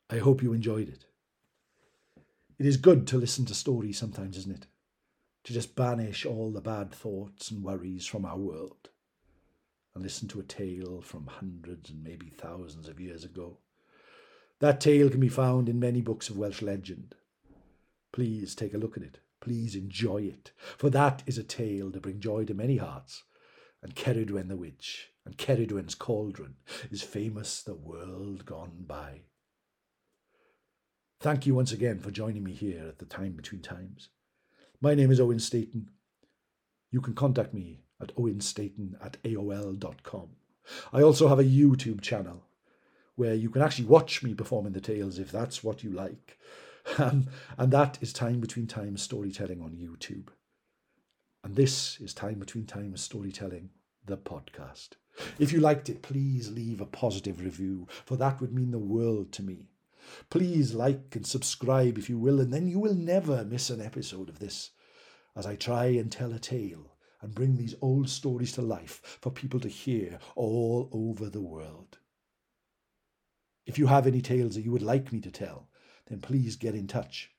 I 0.08 0.18
hope 0.18 0.40
you 0.40 0.52
enjoyed 0.52 0.88
it. 0.88 1.04
It 2.56 2.66
is 2.66 2.76
good 2.76 3.08
to 3.08 3.18
listen 3.18 3.44
to 3.46 3.54
stories 3.54 3.98
sometimes, 3.98 4.36
isn't 4.36 4.54
it? 4.54 4.66
To 5.42 5.52
just 5.52 5.74
banish 5.74 6.24
all 6.24 6.52
the 6.52 6.60
bad 6.60 6.92
thoughts 6.92 7.50
and 7.50 7.64
worries 7.64 8.06
from 8.06 8.24
our 8.24 8.38
world 8.38 8.90
and 9.98 10.04
listen 10.04 10.28
to 10.28 10.38
a 10.38 10.44
tale 10.44 11.00
from 11.02 11.26
hundreds 11.26 11.90
and 11.90 12.04
maybe 12.04 12.28
thousands 12.28 12.86
of 12.86 13.00
years 13.00 13.24
ago. 13.24 13.58
That 14.60 14.80
tale 14.80 15.10
can 15.10 15.18
be 15.18 15.28
found 15.28 15.68
in 15.68 15.80
many 15.80 16.00
books 16.00 16.28
of 16.28 16.38
Welsh 16.38 16.62
legend. 16.62 17.16
Please 18.12 18.54
take 18.54 18.74
a 18.74 18.78
look 18.78 18.96
at 18.96 19.02
it. 19.02 19.18
Please 19.40 19.74
enjoy 19.74 20.18
it, 20.18 20.52
for 20.76 20.88
that 20.90 21.24
is 21.26 21.36
a 21.36 21.42
tale 21.42 21.90
to 21.90 21.98
bring 21.98 22.20
joy 22.20 22.44
to 22.44 22.54
many 22.54 22.76
hearts. 22.76 23.24
And 23.82 23.96
Ceridwen 23.96 24.46
the 24.46 24.56
witch, 24.56 25.08
and 25.26 25.36
Ceridwen's 25.36 25.96
cauldron 25.96 26.54
is 26.92 27.02
famous 27.02 27.60
the 27.60 27.74
world 27.74 28.46
gone 28.46 28.84
by. 28.86 29.22
Thank 31.18 31.44
you 31.44 31.56
once 31.56 31.72
again 31.72 31.98
for 31.98 32.12
joining 32.12 32.44
me 32.44 32.52
here 32.52 32.86
at 32.86 33.00
the 33.00 33.04
time 33.04 33.32
between 33.32 33.62
times. 33.62 34.10
My 34.80 34.94
name 34.94 35.10
is 35.10 35.18
Owen 35.18 35.40
Staten. 35.40 35.90
You 36.92 37.00
can 37.00 37.14
contact 37.14 37.52
me 37.52 37.80
at 38.00 38.14
owenstaten 38.16 38.94
at 39.04 39.22
aol.com. 39.22 40.28
I 40.92 41.02
also 41.02 41.28
have 41.28 41.38
a 41.38 41.44
YouTube 41.44 42.00
channel 42.00 42.44
where 43.16 43.34
you 43.34 43.50
can 43.50 43.62
actually 43.62 43.86
watch 43.86 44.22
me 44.22 44.34
performing 44.34 44.72
the 44.72 44.80
tales 44.80 45.18
if 45.18 45.32
that's 45.32 45.64
what 45.64 45.82
you 45.82 45.90
like. 45.90 46.38
Um, 46.96 47.26
and 47.58 47.70
that 47.70 47.98
is 48.00 48.14
Time 48.14 48.40
Between 48.40 48.66
Times 48.66 49.02
Storytelling 49.02 49.60
on 49.60 49.72
YouTube. 49.72 50.28
And 51.44 51.54
this 51.54 52.00
is 52.00 52.14
Time 52.14 52.38
Between 52.38 52.64
Times 52.64 53.02
Storytelling, 53.02 53.68
the 54.06 54.16
podcast. 54.16 54.92
If 55.38 55.52
you 55.52 55.60
liked 55.60 55.90
it, 55.90 56.00
please 56.00 56.50
leave 56.50 56.80
a 56.80 56.86
positive 56.86 57.40
review, 57.42 57.88
for 58.06 58.16
that 58.16 58.40
would 58.40 58.54
mean 58.54 58.70
the 58.70 58.78
world 58.78 59.32
to 59.32 59.42
me. 59.42 59.68
Please 60.30 60.72
like 60.72 61.14
and 61.14 61.26
subscribe 61.26 61.98
if 61.98 62.08
you 62.08 62.18
will, 62.18 62.40
and 62.40 62.54
then 62.54 62.66
you 62.66 62.78
will 62.78 62.94
never 62.94 63.44
miss 63.44 63.68
an 63.68 63.82
episode 63.82 64.30
of 64.30 64.38
this 64.38 64.70
as 65.36 65.44
I 65.44 65.56
try 65.56 65.86
and 65.86 66.10
tell 66.10 66.32
a 66.32 66.38
tale 66.38 66.92
and 67.20 67.34
bring 67.34 67.56
these 67.56 67.74
old 67.80 68.08
stories 68.08 68.52
to 68.52 68.62
life 68.62 69.18
for 69.20 69.30
people 69.30 69.60
to 69.60 69.68
hear 69.68 70.18
all 70.36 70.88
over 70.92 71.28
the 71.28 71.40
world. 71.40 71.98
If 73.66 73.78
you 73.78 73.86
have 73.86 74.06
any 74.06 74.20
tales 74.20 74.54
that 74.54 74.62
you 74.62 74.72
would 74.72 74.82
like 74.82 75.12
me 75.12 75.20
to 75.20 75.30
tell, 75.30 75.68
then 76.06 76.20
please 76.20 76.56
get 76.56 76.74
in 76.74 76.86
touch 76.86 77.30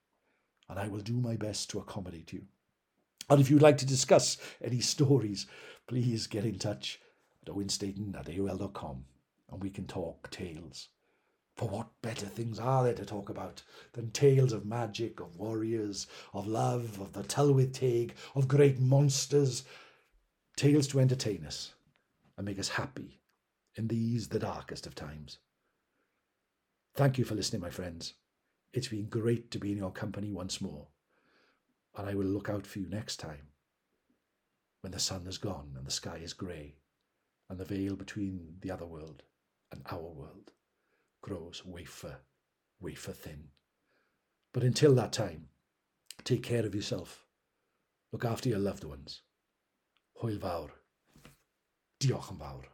and 0.70 0.78
I 0.78 0.88
will 0.88 1.00
do 1.00 1.20
my 1.20 1.36
best 1.36 1.70
to 1.72 1.80
accommodate 1.80 2.32
you. 2.32 2.44
And 3.30 3.42
if 3.42 3.50
you'd 3.50 3.62
like 3.62 3.78
to 3.78 3.86
discuss 3.86 4.38
any 4.62 4.80
stories, 4.80 5.48
please 5.88 6.28
get 6.28 6.46
in 6.46 6.60
touch 6.60 7.00
at 7.42 7.54
owenstaten 7.54 8.16
at 8.16 8.28
AOL.com 8.28 9.06
and 9.52 9.64
we 9.64 9.70
can 9.70 9.86
talk 9.86 10.30
tales. 10.30 10.90
For 11.60 11.68
what 11.68 12.02
better 12.02 12.26
things 12.26 12.58
are 12.58 12.86
there 12.86 12.94
to 12.94 13.06
talk 13.06 13.28
about 13.28 13.64
than 13.92 14.12
tales 14.12 14.54
of 14.54 14.66
magic, 14.66 15.20
of 15.20 15.36
warriors, 15.36 16.08
of 16.34 16.48
love, 16.48 17.02
of 17.02 17.12
the 17.12 17.22
Tylwyth 17.22 17.74
Teg, 17.74 18.16
of 18.34 18.48
great 18.48 18.80
monsters, 18.80 19.66
tales 20.56 20.88
to 20.88 21.02
entertain 21.02 21.46
us 21.46 21.74
and 22.38 22.46
make 22.46 22.60
us 22.60 22.70
happy 22.70 23.20
in 23.76 23.90
these, 23.90 24.30
the 24.30 24.40
darkest 24.40 24.88
of 24.88 24.96
times. 24.96 25.40
Thank 26.96 27.18
you 27.18 27.26
for 27.26 27.36
listening, 27.36 27.62
my 27.62 27.72
friends. 27.72 28.14
It's 28.72 28.88
been 28.88 29.10
great 29.10 29.52
to 29.52 29.60
be 29.60 29.74
in 29.74 29.78
your 29.80 29.92
company 29.92 30.32
once 30.32 30.62
more, 30.62 30.88
and 31.98 32.08
I 32.08 32.14
will 32.14 32.26
look 32.26 32.48
out 32.48 32.66
for 32.66 32.80
you 32.80 32.88
next 32.88 33.18
time 33.18 33.50
when 34.80 34.94
the 34.94 35.00
sun 35.00 35.28
is 35.28 35.38
gone 35.38 35.74
and 35.76 35.86
the 35.86 35.92
sky 35.92 36.22
is 36.24 36.32
grey, 36.32 36.78
and 37.50 37.60
the 37.60 37.66
veil 37.66 37.98
between 37.98 38.56
the 38.62 38.72
other 38.72 38.86
world 38.86 39.24
and 39.74 39.82
our 39.92 40.10
world 40.10 40.54
grows 41.22 41.64
wafer, 41.66 42.18
wafer 42.80 43.12
thin. 43.14 43.50
But 44.54 44.64
until 44.64 44.96
that 44.96 45.14
time, 45.14 45.50
take 46.24 46.44
care 46.44 46.66
of 46.66 46.76
yourself. 46.76 47.26
Look 48.12 48.26
after 48.26 48.50
your 48.50 48.60
loved 48.60 48.84
ones. 48.84 49.22
Hwyl 50.22 50.40
fawr. 50.40 50.72
Diolch 52.00 52.32
yn 52.32 52.40
fawr. 52.40 52.66